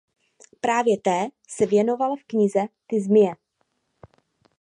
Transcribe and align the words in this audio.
Právě 0.61 0.97
té 0.97 1.27
se 1.49 1.65
věnoval 1.65 2.15
v 2.15 2.23
knize 2.23 2.65
„"Ty 2.87 3.01
zmije"“. 3.01 3.35